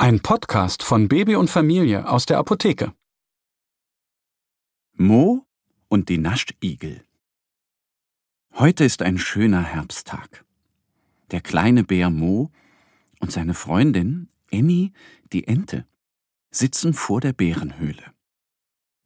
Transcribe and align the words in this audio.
Ein 0.00 0.20
Podcast 0.20 0.82
von 0.82 1.08
Baby 1.08 1.36
und 1.36 1.50
Familie 1.50 2.08
aus 2.08 2.24
der 2.24 2.38
Apotheke. 2.38 2.94
Mo 4.94 5.44
und 5.88 6.08
die 6.08 6.16
Naschigel. 6.16 7.04
Heute 8.54 8.84
ist 8.84 9.02
ein 9.02 9.18
schöner 9.18 9.62
Herbsttag. 9.62 10.46
Der 11.32 11.42
kleine 11.42 11.84
Bär 11.84 12.08
Mo 12.08 12.50
und 13.18 13.30
seine 13.30 13.52
Freundin 13.52 14.30
Annie, 14.50 14.94
die 15.34 15.46
Ente, 15.46 15.84
sitzen 16.50 16.94
vor 16.94 17.20
der 17.20 17.34
Bärenhöhle. 17.34 18.14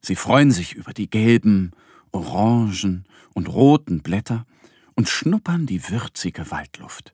Sie 0.00 0.14
freuen 0.14 0.52
sich 0.52 0.74
über 0.74 0.92
die 0.92 1.10
gelben, 1.10 1.72
orangen 2.12 3.08
und 3.34 3.48
roten 3.48 4.00
Blätter 4.00 4.46
und 4.94 5.08
schnuppern 5.08 5.66
die 5.66 5.90
würzige 5.90 6.52
Waldluft. 6.52 7.12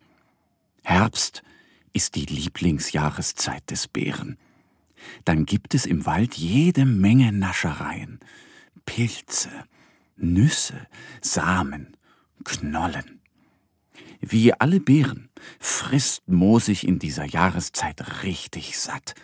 Herbst 0.82 1.42
ist 1.92 2.14
die 2.14 2.26
Lieblingsjahreszeit 2.26 3.70
des 3.70 3.88
Bären. 3.88 4.36
Dann 5.24 5.46
gibt 5.46 5.74
es 5.74 5.86
im 5.86 6.06
Wald 6.06 6.34
jede 6.34 6.84
Menge 6.84 7.32
Naschereien, 7.32 8.20
Pilze, 8.84 9.50
Nüsse, 10.16 10.86
Samen, 11.20 11.96
Knollen. 12.44 13.20
Wie 14.20 14.52
alle 14.52 14.80
Bären 14.80 15.30
frisst 15.58 16.28
Mo 16.28 16.58
sich 16.58 16.86
in 16.86 16.98
dieser 16.98 17.24
Jahreszeit 17.24 18.22
richtig 18.22 18.78
satt, 18.78 19.14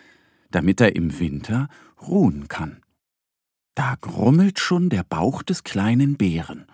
damit 0.49 0.81
er 0.81 0.95
im 0.95 1.19
Winter 1.19 1.67
ruhen 2.01 2.47
kann. 2.47 2.81
Da 3.75 3.95
grummelt 4.01 4.59
schon 4.59 4.89
der 4.89 5.03
Bauch 5.03 5.43
des 5.43 5.63
kleinen 5.63 6.17
Bären. 6.17 6.65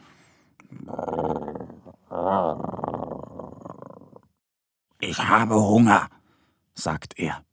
Ich 5.06 5.20
habe 5.20 5.56
Hunger, 5.56 6.08
sagt 6.76 7.20
er. 7.20 7.44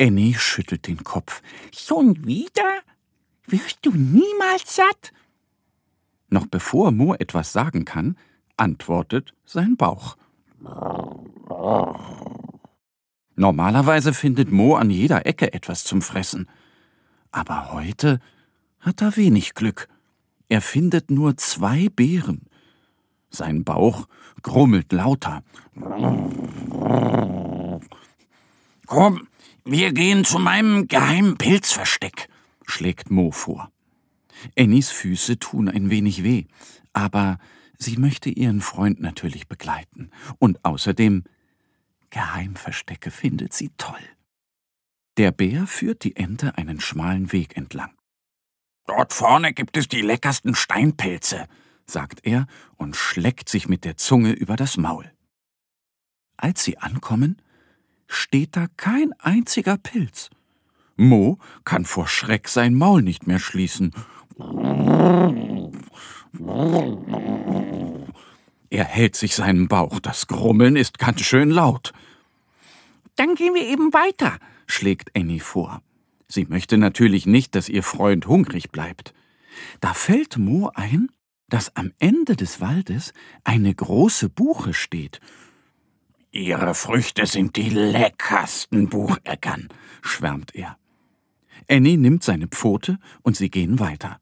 Annie 0.00 0.34
schüttelt 0.34 0.88
den 0.88 1.04
Kopf. 1.04 1.42
Schon 1.72 2.26
wieder? 2.26 2.80
Wirst 3.46 3.78
du 3.82 3.92
niemals 3.92 4.74
satt? 4.74 5.12
Noch 6.28 6.46
bevor 6.46 6.90
Mo 6.90 7.14
etwas 7.14 7.52
sagen 7.52 7.84
kann, 7.84 8.16
antwortet 8.56 9.32
sein 9.44 9.76
Bauch. 9.76 10.16
Normalerweise 13.36 14.12
findet 14.12 14.50
Mo 14.50 14.74
an 14.74 14.90
jeder 14.90 15.26
Ecke 15.26 15.52
etwas 15.52 15.84
zum 15.84 16.02
Fressen. 16.02 16.48
Aber 17.30 17.72
heute 17.72 18.18
hat 18.80 19.02
er 19.02 19.16
wenig 19.16 19.54
Glück. 19.54 19.88
Er 20.48 20.62
findet 20.62 21.12
nur 21.12 21.36
zwei 21.36 21.88
Beeren. 21.90 22.49
Sein 23.30 23.64
Bauch 23.64 24.06
grummelt 24.42 24.92
lauter. 24.92 25.42
Komm, 28.86 29.28
wir 29.64 29.92
gehen 29.92 30.24
zu 30.24 30.38
meinem 30.38 30.88
geheimen 30.88 31.38
Pilzversteck, 31.38 32.28
schlägt 32.66 33.10
Mo 33.10 33.30
vor. 33.30 33.70
Annies 34.58 34.90
Füße 34.90 35.38
tun 35.38 35.68
ein 35.68 35.90
wenig 35.90 36.24
weh, 36.24 36.46
aber 36.92 37.38
sie 37.78 37.96
möchte 37.96 38.30
ihren 38.30 38.60
Freund 38.60 39.00
natürlich 39.00 39.48
begleiten. 39.48 40.10
Und 40.38 40.64
außerdem, 40.64 41.24
Geheimverstecke 42.10 43.10
findet 43.10 43.52
sie 43.52 43.70
toll. 43.78 44.00
Der 45.16 45.30
Bär 45.30 45.66
führt 45.66 46.02
die 46.04 46.16
Ente 46.16 46.56
einen 46.58 46.80
schmalen 46.80 47.32
Weg 47.32 47.56
entlang. 47.56 47.92
Dort 48.86 49.12
vorne 49.12 49.52
gibt 49.52 49.76
es 49.76 49.86
die 49.86 50.00
leckersten 50.00 50.54
Steinpilze, 50.54 51.46
sagt 51.90 52.20
er 52.24 52.46
und 52.76 52.96
schleckt 52.96 53.48
sich 53.48 53.68
mit 53.68 53.84
der 53.84 53.96
Zunge 53.96 54.32
über 54.32 54.56
das 54.56 54.76
Maul. 54.76 55.10
Als 56.36 56.64
sie 56.64 56.78
ankommen, 56.78 57.40
steht 58.06 58.56
da 58.56 58.66
kein 58.76 59.12
einziger 59.18 59.76
Pilz. 59.76 60.30
Mo 60.96 61.38
kann 61.64 61.84
vor 61.84 62.08
Schreck 62.08 62.48
sein 62.48 62.74
Maul 62.74 63.02
nicht 63.02 63.26
mehr 63.26 63.38
schließen. 63.38 63.92
Er 68.70 68.84
hält 68.84 69.16
sich 69.16 69.34
seinen 69.34 69.68
Bauch, 69.68 70.00
das 70.00 70.26
Grummeln 70.26 70.76
ist 70.76 70.98
ganz 70.98 71.20
schön 71.22 71.50
laut. 71.50 71.92
Dann 73.16 73.34
gehen 73.34 73.54
wir 73.54 73.66
eben 73.66 73.92
weiter, 73.92 74.38
schlägt 74.66 75.16
Annie 75.16 75.40
vor. 75.40 75.82
Sie 76.28 76.46
möchte 76.46 76.78
natürlich 76.78 77.26
nicht, 77.26 77.54
dass 77.54 77.68
ihr 77.68 77.82
Freund 77.82 78.26
hungrig 78.26 78.70
bleibt. 78.70 79.12
Da 79.80 79.94
fällt 79.94 80.38
Mo 80.38 80.70
ein, 80.74 81.10
dass 81.50 81.76
am 81.76 81.92
Ende 81.98 82.36
des 82.36 82.60
Waldes 82.60 83.12
eine 83.44 83.74
große 83.74 84.28
Buche 84.30 84.72
steht. 84.72 85.20
Ihre 86.32 86.74
Früchte 86.74 87.26
sind 87.26 87.56
die 87.56 87.68
leckersten 87.68 88.88
Bucheckern, 88.88 89.68
schwärmt 90.00 90.54
er. 90.54 90.78
Annie 91.68 91.98
nimmt 91.98 92.24
seine 92.24 92.48
Pfote 92.48 92.98
und 93.22 93.36
sie 93.36 93.50
gehen 93.50 93.78
weiter. 93.78 94.20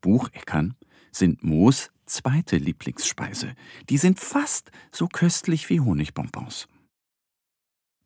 Bucheckern 0.00 0.74
sind 1.12 1.44
Moos 1.44 1.90
zweite 2.06 2.56
Lieblingsspeise. 2.56 3.54
Die 3.88 3.98
sind 3.98 4.18
fast 4.18 4.70
so 4.90 5.06
köstlich 5.06 5.68
wie 5.70 5.80
Honigbonbons. 5.80 6.68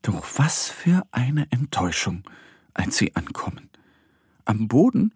Doch 0.02 0.26
was 0.36 0.68
für 0.68 1.06
eine 1.10 1.50
Enttäuschung, 1.50 2.28
als 2.74 2.98
sie 2.98 3.16
ankommen. 3.16 3.70
Am 4.44 4.68
Boden 4.68 5.14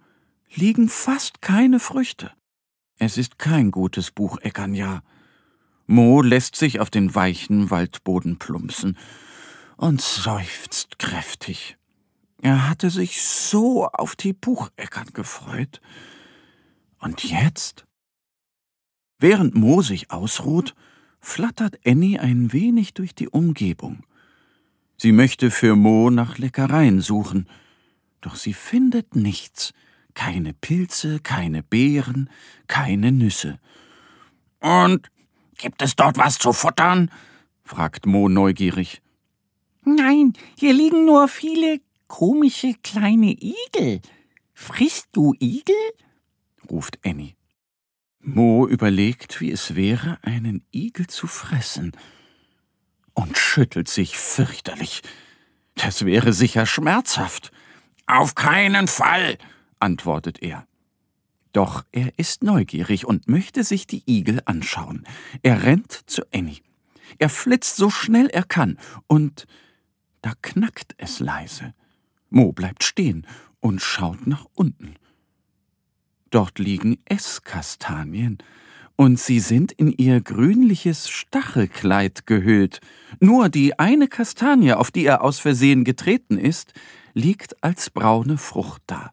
liegen 0.54 0.88
fast 0.88 1.42
keine 1.42 1.78
Früchte. 1.80 2.32
Es 2.98 3.16
ist 3.16 3.38
kein 3.38 3.70
gutes 3.70 4.10
Bucheckernjahr. 4.10 5.02
Mo 5.86 6.20
lässt 6.20 6.56
sich 6.56 6.80
auf 6.80 6.90
den 6.90 7.14
weichen 7.14 7.70
Waldboden 7.70 8.38
plumpsen 8.38 8.98
und 9.76 10.00
seufzt 10.00 10.98
kräftig. 10.98 11.76
Er 12.42 12.68
hatte 12.68 12.90
sich 12.90 13.22
so 13.22 13.86
auf 13.86 14.16
die 14.16 14.32
Bucheckern 14.32 15.08
gefreut. 15.12 15.80
Und 16.98 17.24
jetzt? 17.24 17.86
Während 19.18 19.54
Mo 19.54 19.82
sich 19.82 20.10
ausruht, 20.10 20.74
flattert 21.20 21.78
Annie 21.86 22.20
ein 22.20 22.52
wenig 22.52 22.94
durch 22.94 23.14
die 23.14 23.28
Umgebung. 23.28 24.04
Sie 24.96 25.12
möchte 25.12 25.52
für 25.52 25.76
Mo 25.76 26.10
nach 26.10 26.38
Leckereien 26.38 27.00
suchen, 27.00 27.48
doch 28.20 28.34
sie 28.34 28.52
findet 28.52 29.14
nichts. 29.14 29.72
Keine 30.18 30.52
Pilze, 30.52 31.20
keine 31.20 31.62
Beeren, 31.62 32.28
keine 32.66 33.12
Nüsse. 33.12 33.60
Und 34.58 35.08
gibt 35.58 35.80
es 35.80 35.94
dort 35.94 36.18
was 36.18 36.40
zu 36.40 36.52
futtern? 36.52 37.12
fragt 37.62 38.04
Mo 38.04 38.28
neugierig. 38.28 39.00
Nein, 39.84 40.32
hier 40.58 40.74
liegen 40.74 41.04
nur 41.04 41.28
viele 41.28 41.80
komische 42.08 42.74
kleine 42.82 43.30
Igel. 43.30 44.00
Frisst 44.54 45.06
du 45.12 45.34
Igel? 45.38 45.76
ruft 46.68 46.98
Annie. 47.06 47.36
Mo 48.18 48.66
überlegt, 48.66 49.40
wie 49.40 49.52
es 49.52 49.76
wäre, 49.76 50.18
einen 50.22 50.64
Igel 50.72 51.06
zu 51.06 51.28
fressen 51.28 51.92
und 53.14 53.38
schüttelt 53.38 53.86
sich 53.86 54.18
fürchterlich. 54.18 55.02
Das 55.76 56.04
wäre 56.04 56.32
sicher 56.32 56.66
schmerzhaft. 56.66 57.52
Auf 58.08 58.34
keinen 58.34 58.88
Fall, 58.88 59.38
antwortet 59.80 60.42
er. 60.42 60.66
Doch 61.52 61.84
er 61.92 62.18
ist 62.18 62.42
neugierig 62.42 63.06
und 63.06 63.28
möchte 63.28 63.64
sich 63.64 63.86
die 63.86 64.02
Igel 64.06 64.40
anschauen. 64.44 65.04
Er 65.42 65.62
rennt 65.62 65.92
zu 65.92 66.22
Annie. 66.32 66.60
Er 67.18 67.30
flitzt 67.30 67.76
so 67.76 67.90
schnell 67.90 68.26
er 68.26 68.44
kann, 68.44 68.78
und 69.06 69.46
da 70.22 70.32
knackt 70.42 70.94
es 70.98 71.20
leise. 71.20 71.74
Mo 72.28 72.52
bleibt 72.52 72.84
stehen 72.84 73.26
und 73.60 73.80
schaut 73.80 74.26
nach 74.26 74.46
unten. 74.54 74.94
Dort 76.30 76.58
liegen 76.58 76.98
Esskastanien, 77.06 78.38
und 78.96 79.18
sie 79.18 79.40
sind 79.40 79.72
in 79.72 79.92
ihr 79.92 80.20
grünliches 80.20 81.08
Stachelkleid 81.08 82.26
gehüllt. 82.26 82.80
Nur 83.20 83.48
die 83.48 83.78
eine 83.78 84.08
Kastanie, 84.08 84.72
auf 84.72 84.90
die 84.90 85.06
er 85.06 85.22
aus 85.22 85.38
Versehen 85.38 85.84
getreten 85.84 86.36
ist, 86.36 86.74
liegt 87.14 87.62
als 87.62 87.90
braune 87.90 88.38
Frucht 88.38 88.82
da. 88.88 89.12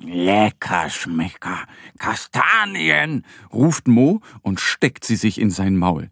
Lecker 0.00 0.88
Schmecker, 0.88 1.66
Kastanien, 1.98 3.24
ruft 3.52 3.86
Mo 3.86 4.20
und 4.42 4.60
steckt 4.60 5.04
sie 5.04 5.16
sich 5.16 5.38
in 5.40 5.50
sein 5.50 5.76
Maul. 5.76 6.10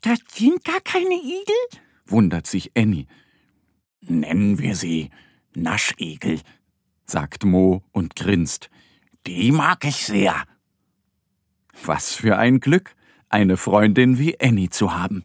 Das 0.00 0.18
sind 0.32 0.64
gar 0.64 0.80
keine 0.80 1.14
Igel? 1.14 1.80
wundert 2.06 2.46
sich 2.46 2.72
Annie. 2.76 3.06
Nennen 4.00 4.58
wir 4.58 4.76
sie 4.76 5.10
Naschigel, 5.54 6.40
sagt 7.06 7.44
Mo 7.44 7.82
und 7.92 8.16
grinst. 8.16 8.68
Die 9.26 9.52
mag 9.52 9.84
ich 9.84 10.04
sehr. 10.04 10.44
Was 11.84 12.12
für 12.12 12.36
ein 12.36 12.60
Glück, 12.60 12.94
eine 13.28 13.56
Freundin 13.56 14.18
wie 14.18 14.38
Annie 14.40 14.70
zu 14.70 14.94
haben. 14.94 15.24